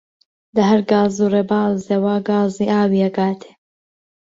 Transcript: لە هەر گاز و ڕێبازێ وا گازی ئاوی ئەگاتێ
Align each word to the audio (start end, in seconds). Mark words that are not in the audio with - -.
لە 0.55 0.61
هەر 0.69 0.81
گاز 0.91 1.13
و 1.23 1.31
ڕێبازێ 1.33 1.97
وا 2.03 2.15
گازی 2.29 2.71
ئاوی 2.73 3.03
ئەگاتێ 3.05 3.51